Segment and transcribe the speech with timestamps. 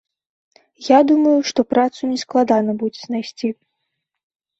[0.85, 3.47] Я думаю, што працу нескладана будзе знайсці.